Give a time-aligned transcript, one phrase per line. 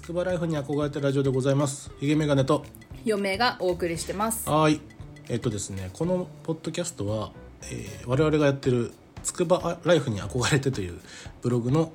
[0.00, 1.90] はい、つくばライフに憧れたラジオでございます。
[2.00, 2.64] ひげメガネと。
[3.04, 4.80] 嫁がお送りしてますはい。
[5.28, 7.32] えっとですね、このポッドキャストは、
[7.64, 8.92] えー我々がやってる
[9.22, 10.98] つくばライフに憧れてという
[11.42, 11.92] ブログの、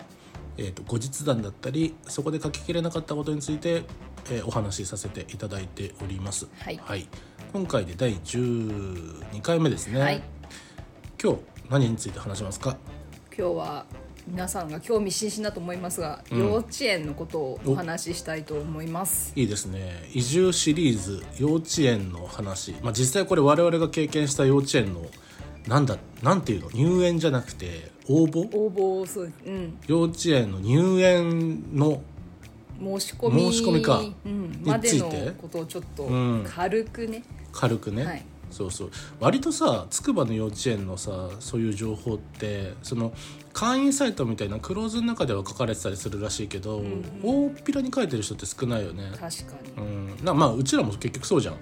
[0.57, 3.83] えー、と後日談だったり、そこで書ききれなかったことについて、
[4.30, 6.47] えーお話しさせていただいております。
[6.59, 6.80] はい
[7.53, 9.99] 今回で第12回目ですね。
[9.99, 10.22] はい
[11.22, 12.77] 今日何について話しますか？
[13.35, 13.85] 今日は
[14.27, 16.39] 皆さんが興味津々だと思いますが、うん。
[16.39, 19.31] 幼稚園のことをお話ししたいと思います。
[19.35, 20.09] いいですね。
[20.13, 25.05] 移住シリーズ幼稚園の話、まあ、実際これ我々が経験した幼稚園の
[25.67, 26.71] なんだなんていうの？
[26.71, 28.55] 入園じゃなくて応募？
[28.55, 29.77] 応募をそううん。
[29.88, 32.02] 幼稚園の入園の
[32.80, 34.02] 申し込み申し込みか。
[34.25, 36.44] うん、までのことをちょっとうん。
[36.47, 38.25] 軽くね、軽くね、はい
[38.56, 38.92] そうそう。
[39.20, 43.14] 割とさ筑波の幼稚園のさそういう情報ってその
[43.52, 49.12] 会員サイトみたいなクローズの中では書かれてたりするらしいけど、ん大っぴらに書いてる人って少ないよね。
[49.12, 49.30] 確か
[49.78, 50.17] うん。
[50.23, 51.56] なまあうちらも結局そうじゃん。
[51.56, 51.59] に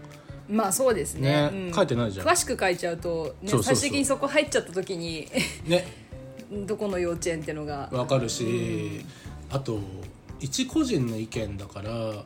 [0.49, 1.49] まあそうですね。
[1.49, 1.73] ねうん。
[1.73, 2.27] 書いてないじゃん。
[2.27, 5.27] 詳しく書いちゃうと、ね、最終的にそこ入っちゃった時に
[5.65, 5.87] ね。
[6.67, 7.89] どこの幼稚園っていうのが。
[7.91, 9.03] わかるし、
[9.49, 9.79] あと
[10.39, 12.25] 一個人の意見だから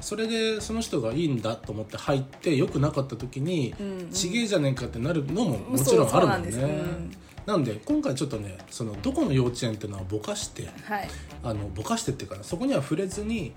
[0.00, 4.10] それでその人がいいんだと思って入ってよくなかった時に、うんうん。
[4.10, 6.50] ちげえじゃねえかってなるのももちろんあるもんね。
[6.52, 7.12] そうなんですうん
[7.46, 11.08] なんで今回ちょっとねそのどこの幼稚園っていうのはぼかしてはい。
[11.42, 13.52] あのぼかしてっていうかなそこには触れずに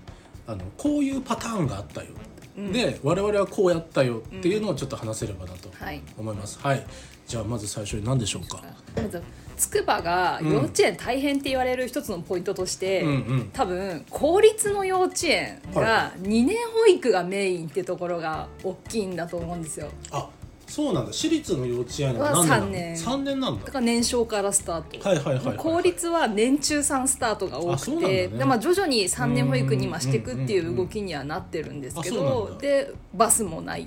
[0.46, 6.00] あのこういうパターンがあったよ、うんで我々はこうやったよっていうのをちょっと話せればなとはい。
[6.16, 6.86] 思います、はい。
[7.26, 8.62] じゃあまず最初に何でしょうか？
[8.96, 9.22] まず
[9.56, 13.50] 筑波が幼稚園大変って言われる一つのポイントとして、うんうん。
[13.52, 19.88] 多分公立の幼稚園はが2年保育がメインってところが大きいんだと思うんですよ。
[20.10, 20.28] あ
[20.74, 21.12] そうなんだ。
[21.12, 22.96] 私立の幼稚園はは何年年。
[22.96, 23.66] 3年なんだ。
[23.66, 28.28] だから年少からスタート、はいはいはいはい公立は年中さんスタートが多あくて、そうなんだね。
[28.28, 32.60] でまあ、徐々に3年保育に今していくっていう動きにはなってるんですけどあそうなんだ。
[32.60, 33.86] でバスもない。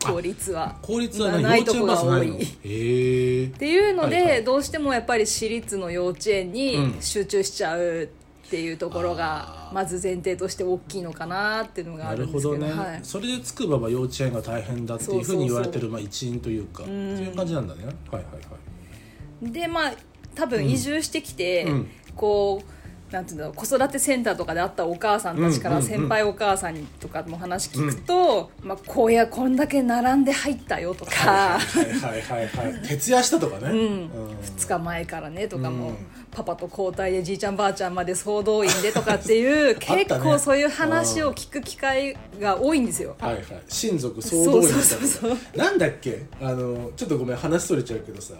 [0.00, 0.76] 公立は。
[0.80, 3.44] 公立はねないと幼稚園バこが多いへえ。
[3.46, 4.44] っていうので、はいはい。
[4.44, 7.02] どうしてもやっぱり私立の幼稚園にうん。
[7.02, 8.17] 集中しちゃうっ
[8.50, 17.84] ていうところがまず前提として大きいのかなっていうのがあなるんですけどるほどね、はい、それで筑波は幼稚園が大変だっていうふうに言われてるまあ一因というかそううんいう感じなんだね。
[17.84, 19.52] はいはいはい。
[19.52, 19.92] でまあ
[20.34, 21.90] 多分移住してきて、うん。
[22.18, 22.77] こう
[23.10, 31.58] なんていうんだろう子育てセンターとかで会ったお母さんたちから先輩お母さんとかも話聞くと、まあ、こうやこんだけ並んで入ったよとか。
[31.58, 34.10] はいはいはいはい徹夜したとかね、うん。
[34.56, 35.96] 2日前からねとかも、うん。
[36.30, 43.16] パパと交代でじいちゃんばあちゃんまで総動員でとかっていう 結構そういう話を聞く機会が多いんですよ。
[43.18, 43.44] はいはい。
[43.68, 46.26] 親族総動員そうそうそうなんだっけ？
[46.42, 48.34] あのちょっとごめん話それちゃうけどさ。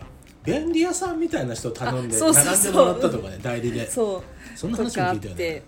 [0.45, 3.91] 便利屋さんみたいな人頼んで並んでもらったとかね代理で。
[3.91, 5.63] そうそんな話も聞いたよとかあね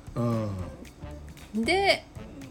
[1.55, 1.65] うん。
[1.65, 2.05] で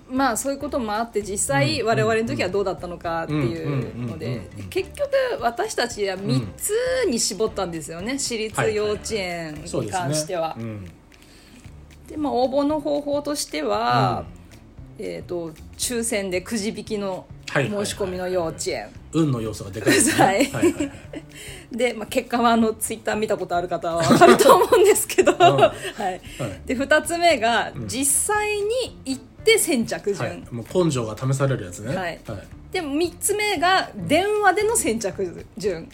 [0.10, 4.50] まあそういうこともあって実際我々の時はどうだったのかっていうのうんで。
[4.70, 5.10] 結局
[5.42, 6.72] 私たちは3つ
[7.10, 8.18] に絞ったんですよね。
[8.18, 10.56] 私立幼稚園に関しては。
[10.58, 10.86] うん。
[12.08, 14.24] でまあ、応募の方法としては、
[14.98, 20.24] えー、と抽選でくじ引きの申し込みの幼稚園、運の要素がでかいですね。
[20.24, 20.36] はい。
[20.36, 20.92] はいはいはい。
[21.72, 26.02] で、まあ、結果はあのツイッター見たことある方は分かると思うんですけど、はい。
[26.02, 26.22] はい。
[26.66, 31.96] で2つ目が実際に行って先着順、はい、もう根性が試されるやつね。
[31.96, 32.20] はい。
[32.72, 35.90] で3つ目が電話での先着順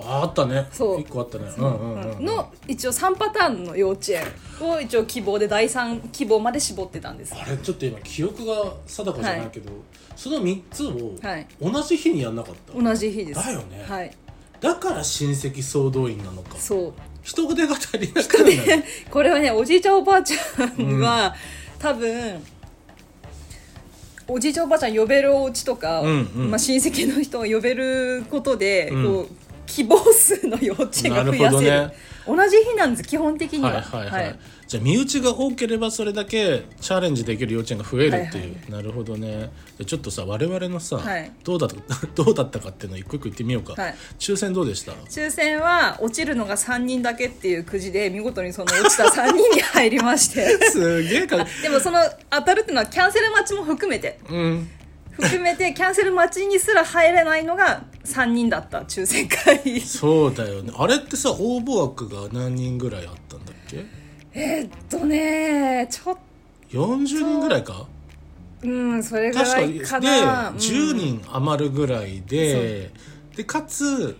[0.00, 0.66] ああったね。
[0.72, 1.00] そう。
[1.00, 1.44] 一個あったね。
[1.56, 1.60] う。
[1.60, 2.24] んうんうんうん。
[2.24, 4.24] の一応3パターンの幼稚園
[4.60, 7.34] を一応希望で第3希望まで絞ってたんです。
[7.34, 9.70] あれちょっと今記憶が定かじゃないけど、
[10.16, 11.46] その3つをはい。
[11.60, 13.44] 同じ日にやんなかった、同じ日です。
[13.44, 13.84] だよね。
[13.86, 14.10] はい。
[14.60, 16.56] だから親戚総動員なのか。
[16.58, 16.92] そう。
[17.22, 21.34] 人手が足りなくなるんだよ これはねおじいちゃんおばあちゃんは、
[21.78, 22.42] 多分
[24.26, 26.50] おじいちゃんおばあちゃん呼べるお家とか、うんうん。
[26.50, 29.04] まあ、親戚の人を呼べることで、うん。
[29.04, 31.62] こう希望数の幼稚園が増やせる。
[31.62, 31.94] ね。
[32.26, 33.80] 同じ日なんです基本的には。
[33.80, 39.50] はいはいはい、じゃあ身内が多ければそれだけチャレンジできる幼稚園が増えるっていう、はいなるほどね。
[39.86, 41.30] ちょっとさ我々のさ、はい。
[41.44, 41.68] どうだ
[42.14, 43.94] どうだったかっていうのを一個一個言ってみようか、はい。
[44.18, 44.92] 抽選どうでした？
[44.92, 50.46] 抽選は落ちるのが3人だけっていうくじで見事にその落ちた3人に入りまして。
[50.70, 51.98] すげえかでもその
[52.30, 54.18] 当たるっていうのはキャンセル待ちも含めて。
[54.30, 54.70] うん
[55.20, 59.80] 含めてキャンセル待ちにすら入れないのが3人だった抽選会。
[59.80, 60.72] そうだよね。
[60.76, 63.84] あれってさ応募枠が何人ぐらいあったんだっけ？
[64.32, 66.16] えーっとねちょっ
[66.70, 67.72] 40人ぐらいか？
[67.72, 70.96] とうんそれぐ確からいかでな10うん。
[70.98, 72.90] 人余るぐらいで、
[73.36, 74.16] でかつ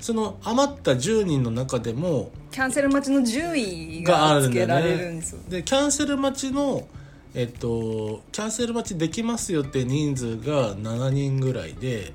[0.00, 5.40] その余った10人の中でもキャンセル待ちの順位があがるんだよつけられるんねですよ。
[5.48, 6.86] でキャンセル待ちの
[7.34, 12.12] えっとキャンセル待ちできますよって人数が7人ぐらいで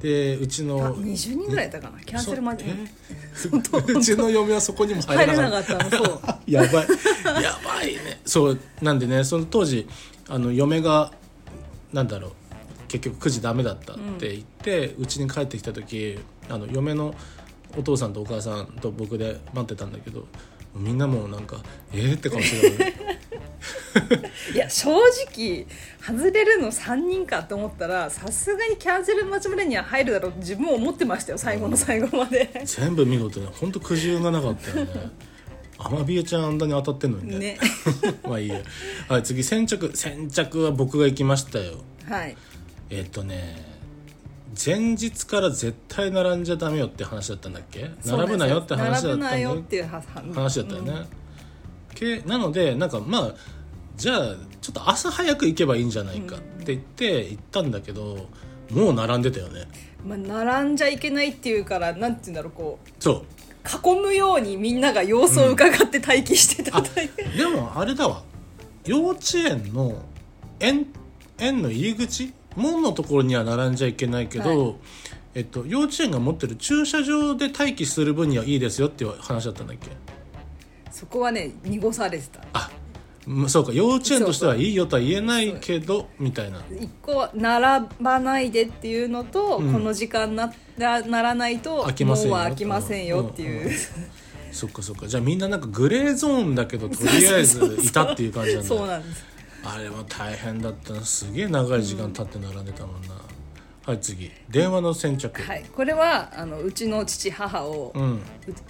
[0.00, 2.00] でうちあの20人ぐらいいたかな？
[2.00, 2.68] キャンセル待ち。
[3.92, 6.18] うちの嫁はそこにも入入れれなかったのそう。
[6.20, 6.72] た やばい。
[7.42, 8.20] やばいね。
[8.24, 9.86] そうなんでねその当時
[10.28, 11.12] あの嫁が
[11.92, 12.32] なんだろう
[12.88, 16.18] 結局9時ダメだったって言ってうち、に帰ってきた時
[16.48, 17.14] あの嫁の
[17.76, 20.26] お父さんとお母さんと僕で待ってたんだけど
[20.74, 21.58] みんなもうなんか
[21.92, 23.19] えー、って顔してた
[24.70, 24.90] 正
[25.26, 25.66] 直
[26.00, 32.62] 外れるの3人かって思ったらさすがにキャンセル待ちまでには入るだろうって自分も思ってましたよ最後の最後まで。
[32.64, 34.92] 全部見事ね本当苦渋がなかったよね。
[35.78, 37.38] アマビエちゃんあんなに当たってんのにね。
[37.38, 37.58] ね。
[38.22, 38.60] まあいいや。
[39.08, 39.90] はい次先着。
[39.96, 41.82] 先着は僕が行きましたよ。
[42.06, 42.36] はい。
[42.90, 43.70] えっとね
[44.66, 47.90] 前日から絶対並んじゃダメよって話だったんだっけ？
[48.04, 50.02] 並ぶなよって話だったんだ並ぶなよよっていうは
[50.34, 50.92] 話だったよね、
[51.94, 53.34] けなのでなんかまあ
[54.00, 58.28] じゃあちょっと朝早く行けばいいんじゃないかって言って行ったんだけど
[58.70, 59.66] もう並んでたよね。
[60.02, 63.24] まあ、並んじゃいけないっていうからなんて言うんだろうこうそう。
[63.92, 66.82] 囲むようにみんなが様子を伺って待機してたう、
[67.36, 68.22] でもあれだわ。
[68.86, 70.00] 幼稚園の
[70.60, 70.86] 園
[71.36, 74.74] 園の入り口門のところには並んじゃいけないけど、は
[75.34, 79.90] えっと、幼稚園が持ってる駐車場で待機する分にはいいですよっていう話だったんだっけ？
[80.90, 82.40] そこはね濁されてた。
[82.54, 82.70] あ
[83.28, 89.72] うんそうか幼稚園としてはいいよとは言えないけどみたいな一個並ばないでっていうのと、うん。
[89.72, 93.72] この時間ななならないと飽きませんよもうは飽きませんよっていう、うんうん
[94.52, 95.06] そっかそっか。
[95.06, 98.68] じゃあみんななんかグレーゾーンだけどとりあえずいたっていう感じなんだ。
[98.68, 99.24] そうなんです。
[99.62, 101.04] あれは大変だったな。
[101.04, 103.08] すげえ長い時間経って並んでたもんな、
[103.84, 104.30] はい次。
[104.48, 108.12] 電話の先着、はい、これはあのうちの父母をうん。
[108.14, 108.20] う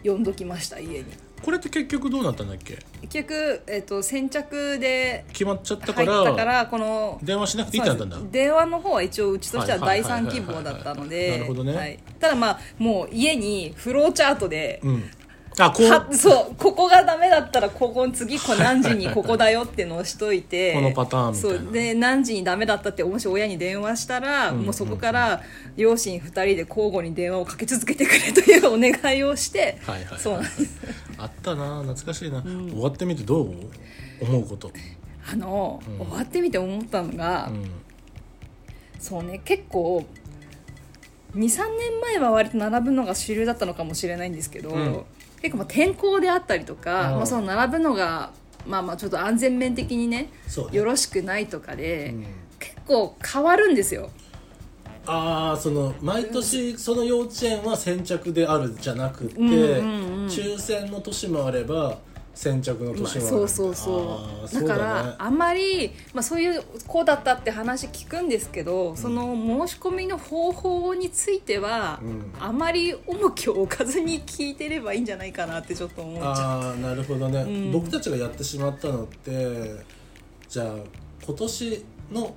[0.05, 1.05] 呼んどきました家に
[1.43, 2.79] これって結局どうなったんだっけ？
[3.09, 8.19] 結局、えっと先着で決まっちゃったか入らったからこの電話しなくていいってなったんだ。
[8.31, 10.33] 電話の方は一応うちとしては第はいはいはいはい。
[10.33, 11.75] 三希望だったのなでるほどね。
[11.75, 11.99] はい。
[12.19, 15.11] ただまあもう家にフローチャートで、うん。
[15.59, 21.59] あこうはそうここがダメだったらここ次こ何時にここだよっていうのをしといてこのパターンみたいな。
[21.59, 21.73] そう。
[21.73, 25.43] で何時にダメだったってもし親に電話したら、んもうそこから
[25.77, 30.19] 両親2人で交互に電話をかけ続けてくれというお願いをして、はいはい。
[30.21, 30.79] そうなんです
[31.23, 33.55] あったな懐かしいな、終わってみてどう
[34.21, 34.47] 思う？
[34.47, 34.71] こと。
[35.33, 36.07] あの、うん。
[36.07, 37.71] 終わってみて思ったのが、うん。
[38.99, 40.05] そうね結構
[41.35, 45.05] 23年前は割と並ぶのが主流だったのかもしれないんですけど、うん。
[45.41, 47.17] 結構まあ天候であったりとか、うん。
[47.17, 48.31] まあ、その並ぶのが
[48.67, 50.31] まあまあちょっと安全面的にねね
[50.73, 52.27] よろしくないとかで、うん
[52.61, 54.11] 結構変わるんですよ
[55.11, 61.99] ああその毎年その幼稚園は先着であるじゃなくて、うんうんうん抽選の年もあれば
[62.33, 69.35] 先着のまあ年もある、そうそうあそうーだからねあんまり、まあ、そういうこうだったって話聞くんですけど、その
[69.67, 72.33] 申し込みの方法については、うん。
[72.39, 76.33] あまり重きを置かずに聞いてればいいんじゃないかなってちょっと思っちゃう。
[76.33, 77.73] ああなるほどね、ん。
[77.73, 79.85] 僕たちがやってしまったのって
[80.49, 80.75] じゃあ
[81.27, 82.35] 今年の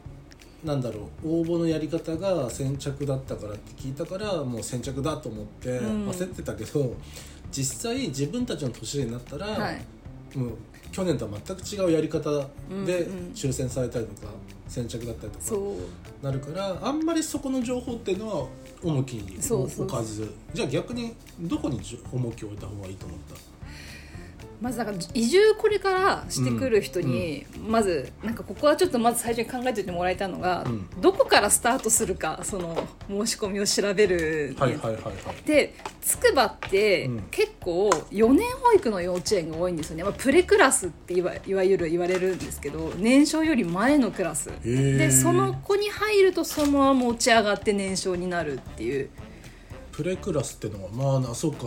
[0.63, 6.09] なんだろう応募のやり方が先着だったからって聞いたからもう先着だと思ってん。
[6.09, 6.95] 焦ってたけど、
[7.51, 9.81] 実際自分たちの年になったら、はい。
[10.37, 10.49] もう
[10.91, 12.87] 去年とは全く違うやり方でうんうん。
[13.33, 14.31] 抽選されたりとか
[14.67, 15.45] 先着だったりとか
[16.21, 18.47] なるからあんまりそこの情報っていうのは
[18.81, 20.31] 重きに置かず。
[20.53, 21.79] じゃあ逆にどこに
[22.11, 23.35] 重きを置いた方がいいと思った？
[24.63, 30.89] まずなんか移住これからしてくる人に、まずなんかここはちょっとまず最初に考えておいてもらいたいのが、うん。
[31.01, 35.13] どこからスタートするかその申し込みを調べる、はいはいはいはい。
[35.45, 37.23] で筑波ってうん。
[37.29, 44.49] 結構4年保育の幼稚園が多いんですよね、まあ、プレクラスっていわいわゆる言われるんですけど年少より前のクラス。
[44.49, 44.97] ー。
[44.97, 49.09] でその子に入るとそのまま持ち上がって年少になるっていう。
[49.91, 51.65] プレクラスってのはまあなそうか。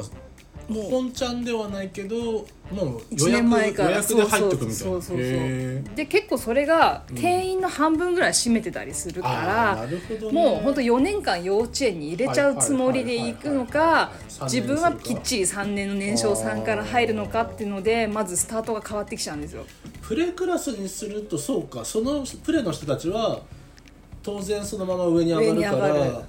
[0.69, 3.91] もう本ちゃんではないけどもう1予約年前から。
[3.91, 5.95] 予約で入ってくみたいな。
[5.95, 10.33] で結構それが定員の半分ぐらい占めてたりするから、なるほどね。
[10.33, 14.53] もう本当4年間幼稚園に入れちゃうつもりで行くのかはいはいはいはいはい。
[14.53, 19.65] 自分はきっちり3年の年少さんから入るのかっていうのでまずスタートが変わってきちゃうんですよ。
[20.03, 21.85] プレクラスにするとそうか。
[21.85, 23.41] そのプレの人たちは
[24.23, 26.23] 当然そのまま上に上がるから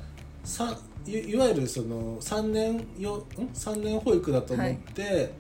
[0.44, 3.22] さいいわゆるその3年よん
[3.54, 5.32] ？3年保育だと思って、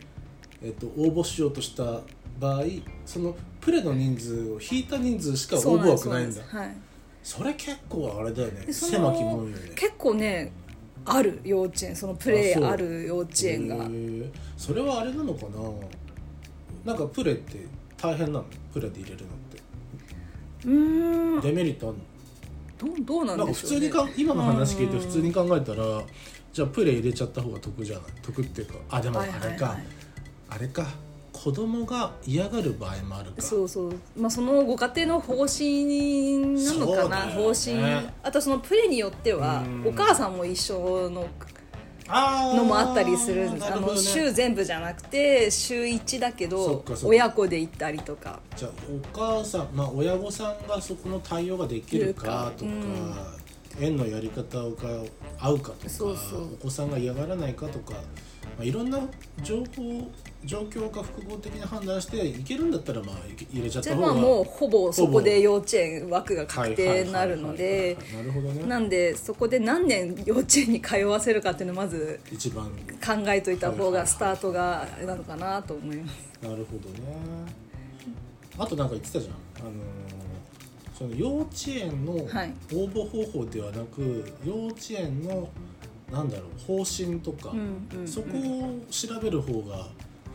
[0.63, 2.01] えっと、応募しようとした
[2.39, 2.63] 場合
[3.05, 6.41] そのプレの人数を引いた人数しか応募枠ないんだ。
[6.41, 6.77] はい。
[7.23, 8.71] それ結構あれだよね。
[8.71, 9.71] 狭きもんよね。
[9.75, 10.51] 結構ね
[11.05, 13.77] ある幼稚園そのプレーある幼稚園が。
[14.57, 15.45] それはあれなのか
[16.85, 16.93] な？
[16.93, 17.65] なんかプレって
[17.97, 18.45] 大変なの？
[18.73, 19.61] プレで入れるのって。
[20.65, 21.41] うーん。
[21.41, 21.97] デメリットある
[22.77, 26.03] どうどうなんでしょう、ね、か普通にか今の話聞いてうん普通に考えたら
[26.53, 28.05] じゃあプレイ入れちゃった方が得じゃない？
[28.21, 29.83] 得っていうかあでもあれか、はいはいはい
[30.49, 30.87] あれか。
[31.33, 33.41] 子供が嫌がる場合もあるか。
[33.41, 38.07] そうそう、まあ、そのご家庭の方針なのかな、そう方針。
[38.23, 39.87] あとそのプレによってはうん。
[39.87, 41.27] お母さんも一緒の
[42.09, 48.39] のもあったりするんです、あの週全部じゃなくて週1だけそど親子で行ったりとか。
[48.55, 53.13] じゃあお母さんまあ親御さんがそこの対応ができるかとか、うん。
[53.79, 55.03] 園のやり方が
[55.37, 56.53] 合うかとかそうそう。
[56.53, 57.99] お子さんが嫌がらないかとか、ま
[58.61, 58.99] あ、いろんな
[59.43, 60.09] 情報
[60.47, 63.15] 状況が複合的に判断していけるんだったらまあ
[63.51, 64.13] 入れちゃっじた方が。
[64.13, 68.13] もうほぼそこで幼稚園枠が確定になるのではいはいはいはい。
[68.17, 68.65] なるほどね。
[68.67, 76.39] なんでそこで何年幼稚園に通わせるかっていうのをまず一番考えといた方はいはいはいがスタートがなのかなと思います。
[76.41, 77.05] なるほどね。
[78.57, 79.67] あとなんか言ってたじゃん。
[79.67, 80.17] あのー
[80.97, 82.53] その幼稚園の応はい。
[82.69, 85.47] 募方法ではなく、幼稚園の
[86.11, 88.07] なんだろう方針とか、うんうんうん。
[88.07, 89.87] そこを調べる方が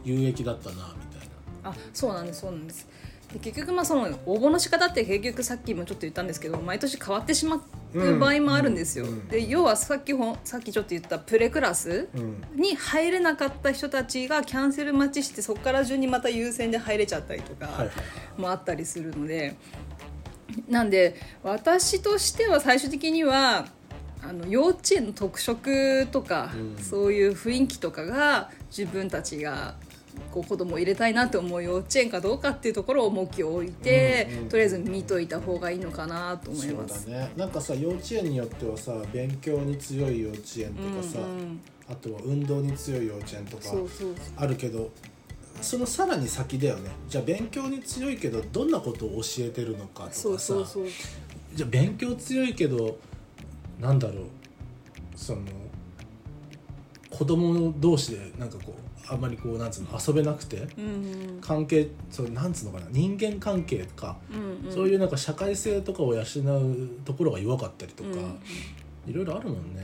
[0.04, 1.28] 有益だったなみたい
[1.64, 2.88] あそうなんですそうなんです。
[3.32, 9.28] で結局まあその応募の仕方って結局さっきもちょっと言ったんですけど毎年変わってしまう場合もあるんですよ、うんうん。
[9.28, 10.12] で要はさっき
[10.44, 12.08] さっきちょっと言ったプレクラス
[12.54, 17.92] に入れなかった人たちがキャンセル待ちしてそこから順にまた優先で入れちゃったりとかはいはいは
[18.38, 18.40] い。
[18.40, 19.56] もあったりするので。
[20.68, 23.68] なんで私としては最終的には
[24.22, 26.76] あの幼稚園の特色とか、うん。
[26.82, 29.76] そういう雰囲気とかが自分たちが
[30.30, 37.10] こう子供を入れたいなと思う幼稚園かどうかっていうところを重きを置いて、うんうんとりあえず見といた方がいいのかなと思いそうます。
[37.10, 37.32] だね。
[37.36, 41.60] なんかさ幼稚園によってはさ勉強に強い幼稚園とかさ、うんうん。
[41.88, 43.62] あとは運動に強い幼稚園とか
[44.36, 44.90] あるけど
[45.60, 46.90] そのさらに先だよね。
[47.08, 50.20] じゃあ勉強に強いけどどんなことを教えてるのかとかさ。
[50.20, 50.86] そうそうそう。
[51.54, 52.98] じゃあ勉強強いけど
[53.80, 54.24] なんだろう。
[55.14, 55.42] その
[57.10, 64.74] 子供同士でなんかこうあんまりこうなんつうの遊べなくてうん関係そうなんつうのかな人間関係とか、うんうん。
[64.74, 66.24] そういうなんか社会性とかを養う
[67.04, 69.10] ところが弱かったりとか、うん。
[69.10, 69.82] いろいろあるもんね。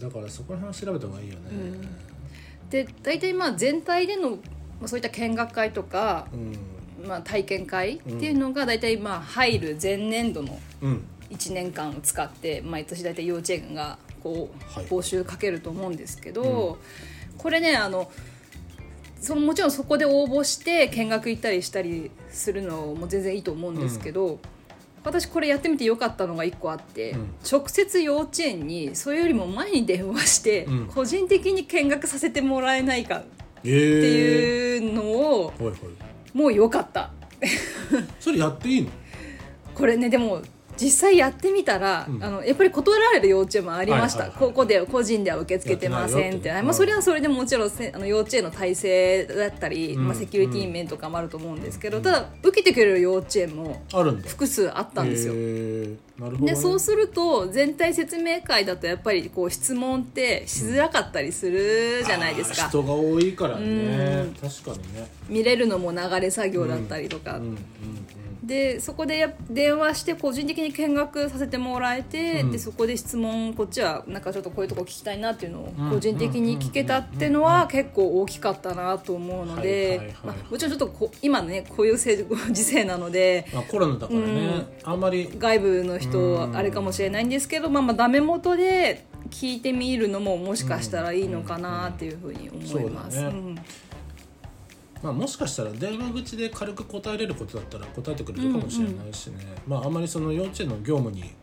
[0.00, 1.40] だからそこら辺は調べた方がいいよね。
[2.70, 4.36] で大体まあ全体でのま
[4.84, 7.08] あそういった見学会とか、うん。
[7.08, 11.04] まあ、体験会っていうのが大体まあ入る前年度のうん。
[11.30, 14.86] 1年間を使って毎年大体幼稚園がこうはい。
[14.88, 16.78] 報酬かけると思うんですけど、
[17.38, 18.10] これねあの
[19.22, 24.40] そのもちろんそこで応募して見学行ったりしたりするのも全然いいと思うんですけど、
[25.04, 27.28] 私これやってみてよかったのが1個あって、うん。
[27.50, 30.86] 直接幼稚園にそれよりも前に電話して、うん。
[30.88, 33.24] 個人的に見学させてもらえないかっ
[33.64, 35.76] えてえいうのを、はいはい。
[36.36, 37.12] もうよかった。
[38.18, 38.90] それやっていいの？
[39.74, 40.42] これねでも
[40.80, 42.22] 実際やってみたら、うん。
[42.24, 44.48] あのやっぱり断られる幼稚園もありました、はいはいはい。
[44.48, 46.50] ここで個人では受け付けてませんって。
[46.62, 50.06] まあ、それはそれでもちろんせあの幼稚園の体制だったり、うん。
[50.06, 53.82] まあ、セキュリティ面とかもあると思うんですけど、ただ受けてくれる幼稚園も
[54.26, 55.34] 複数あったんですよ。
[55.34, 55.96] ね、
[56.40, 63.66] でそうすると全体説明会だとやっぱりこう質問ってしづらかったりするじゃないですか、人が多いからね。
[63.66, 64.34] うん。
[64.34, 65.08] 確かにね。
[65.28, 67.42] 見れるのも流れ作業だったりとか、うん。
[67.42, 67.58] うん
[68.42, 72.50] でそこでや電話して個人的に見学させてもらえて、うん。
[72.50, 75.90] でそこで質問こっちはなんかちょっとこういうとこ聞きたいなっていうのをうん。
[75.90, 85.30] 個人的に聞けたっていうのは結構大きかったなと思うのでまあもちろんちょっとこ今ねこういうせご時世なのでまあ、コロナだからね、あんまり。
[85.36, 93.20] 外部の人はあれかもしれないんですけど、まあ、まあダメ元で聞いてみるのももしかしたらいいのかなっていうふうに思います。
[93.20, 93.58] うん
[95.02, 101.34] まあ、もしかしたら電話口で軽く答えれることだったら答えてくれるかもしれないしね、まああんまりその幼稚園の業務に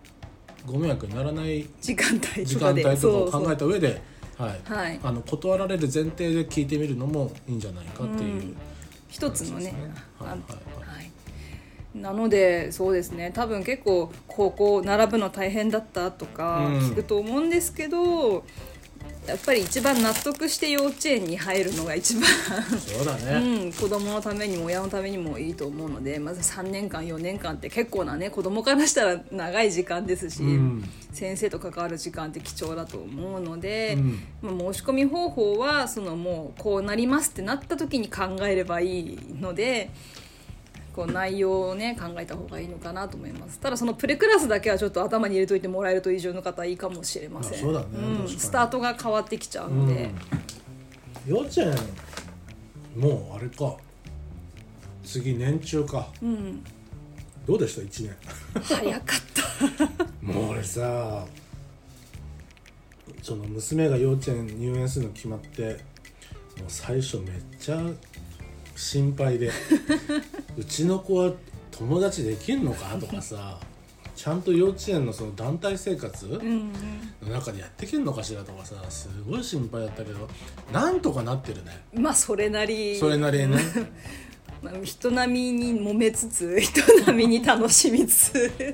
[0.65, 2.83] ご迷惑にならない時間帯時とかで。
[2.83, 4.01] 間帯とかを考えた上で
[4.37, 4.59] はい。
[4.63, 4.99] はい。
[5.03, 8.55] あの断られる前提で聞いてみるのもいいんじゃないかっていう、
[9.09, 9.75] 一つのね
[10.17, 10.39] はいあはい。
[10.39, 11.11] はい。
[11.93, 13.31] なのでそうですね。
[13.33, 16.77] 多分結構高校並ぶの大変だったとかうん。
[16.79, 18.45] 聞くと思うんですけど、
[19.29, 22.23] やっぱり一番納得して幼稚園に入るのが一番、
[22.79, 30.83] そうだうね、ん、子供のためにも親のためにもいいと思うのでまず3年間4年間って結構なね子供からしたら長い時間ですし、うん。
[31.11, 33.95] 先生と関わる時間って貴重だと思うので、
[34.41, 34.57] うん。
[34.57, 39.91] まあ、申し込み方法はそのもうこうなりますってなった時に考えればいいので
[40.95, 43.59] こう内容をね考えた方がいいのかなと思います。
[43.59, 47.59] ただそのプレクラスだけはちょっと頭に入れといてもらえると以上の方はいいかもしれません。
[47.59, 48.39] あそうだねん確かに。
[48.39, 50.09] スタートが変わってきちゃうので、
[51.27, 51.75] 幼稚園
[52.95, 53.75] もうあれか。
[55.03, 56.07] 次年中か。
[56.21, 56.63] うん。
[57.47, 58.15] どうでした？1年。
[58.61, 60.05] 早かった。
[60.21, 61.25] もう俺さ
[63.21, 65.77] その娘が幼稚園入園するの決まってもう
[66.67, 67.29] 最初めっ
[67.59, 67.81] ちゃ
[68.79, 69.51] 心配で。
[70.57, 71.33] うちの子は
[71.71, 72.97] 友達できんのか？
[72.97, 73.59] とかさ
[74.15, 76.73] ちゃんと幼稚園のその団体生活うん
[77.21, 80.27] の中でやってけんのかしらとかさすごい心配だったけど
[80.73, 81.71] なんとかなってるね。
[81.93, 82.97] うんまあそれなり。
[82.97, 83.57] それなりにね。
[84.61, 88.73] まあ、人並みに揉めつつ 人並みに楽しみつつ。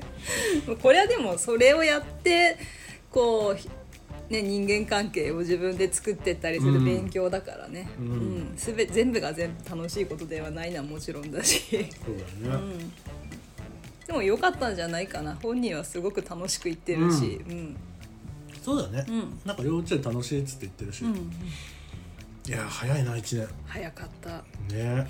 [0.82, 2.58] これはでもそれをやって
[3.10, 3.58] こう、
[4.28, 8.06] ね、人間関係を自分で作ってったりする勉強だからね、うん。
[8.06, 8.14] う
[8.54, 8.54] ん。
[8.56, 11.60] すべ全部が全部楽しいことではないのはもちろんだし、
[12.04, 12.92] そうだよね、うん、
[14.06, 15.36] でも良かったんじゃないかな。
[15.36, 17.76] 本人はすごく楽しく言ってるし、うん。
[18.60, 19.40] そうだね、うん。
[19.44, 21.14] なんか幼稚園楽しいっつって言ってるし、うん。
[21.14, 23.48] いや早いな1年。
[23.66, 24.44] 早かった。
[24.74, 25.06] ね。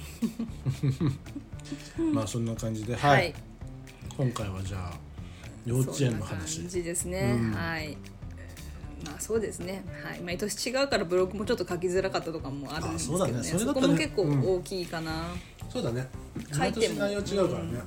[2.13, 2.95] まあそんな感じで。
[2.95, 3.31] は、はい。
[3.31, 3.35] い、
[4.15, 4.99] 今回はじゃあ
[5.65, 7.53] 幼稚園のそんな話感じですね、うん。
[7.53, 7.97] はい
[9.07, 13.53] まあそうですね、はい、毎年違うからブログもちょっと書きづらかったとかもあるんですけどあそうだね。
[13.53, 15.27] ねそこも結構大きいかな、
[15.71, 16.09] そうだね。
[16.53, 16.95] 書いても。
[16.95, 17.81] 毎年内容違うからね、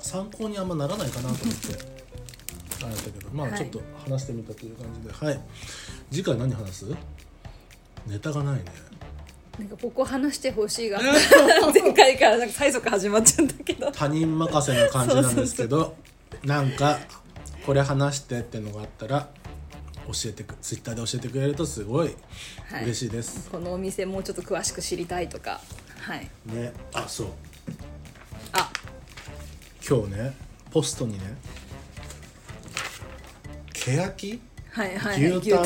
[0.00, 1.96] 参考にあんまならないかなと思って。
[2.84, 3.30] あれだけど。
[3.32, 3.58] まあはい。
[3.58, 5.12] ちょっと話してみたという感じで。
[5.12, 5.40] はい、
[6.10, 6.84] 次回何話す？
[8.06, 8.64] ネタがないね。
[9.58, 11.00] なんかここ話してほしいが。
[11.72, 13.90] 前回からなんか催促始まっちゃうんだけど。
[13.90, 15.94] 他人任せな感じなんですけど。
[16.44, 16.98] なんか
[17.64, 19.28] これ話してってのがあったら
[20.06, 22.14] 教えてくツイッターで教えてくれるとすごい
[22.70, 22.84] はい。
[22.84, 25.60] 嬉しいです、このお店もうちょっと詳しく知りたいとか。
[26.00, 26.28] はい。
[26.46, 26.72] ね。
[26.94, 27.26] あそう。
[28.52, 28.70] あ。
[29.88, 30.36] 今日ね
[30.70, 31.36] ポストにね
[33.72, 34.40] けやき
[34.70, 35.24] はいはい。
[35.32, 35.64] 牛タン。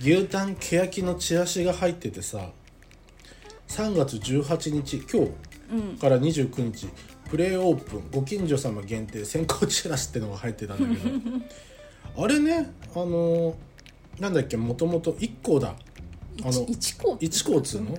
[0.00, 0.56] 牛タン。
[0.56, 2.50] けやきのチラシが入っててさ
[3.68, 6.88] 3月18日今日から29日、
[7.28, 11.18] プレイオープンご近所様限定先行チラシってのが入ってたんだけど
[12.16, 13.56] あれねあの
[14.20, 15.74] なんだっけもともと1個だ
[16.42, 17.96] あの一個一個っつうの？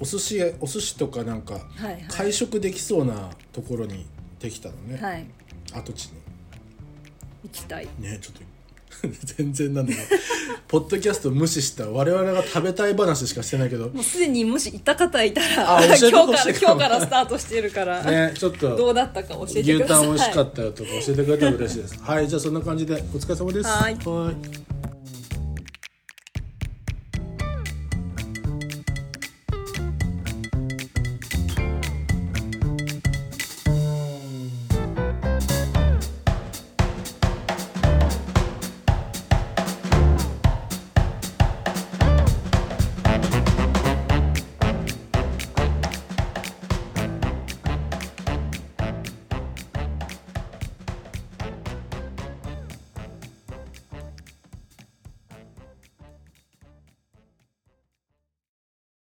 [0.00, 1.60] お寿司屋お寿司とかなんか
[2.08, 4.06] 会食できそうなところに
[4.40, 5.26] できたのね、はい。
[5.72, 6.12] 跡地に。
[7.44, 7.88] 行きたい。
[7.98, 8.40] ねちょっと
[9.36, 10.06] 全然なんだけど
[10.68, 20.06] ポッドキャスト無視した我々が食べたい話しかしてないけどもうすでにもしいた方いたらあ教えて今日から今日からスタートしてるから、ねちょっどとうだったか教えて牛ください。
[20.06, 21.98] タン美味しかったよとか教えてくれたら嬉しいです。
[22.00, 23.68] はいじゃあそんな感じでお疲れ様です。
[23.68, 23.94] はい。
[23.94, 24.71] はい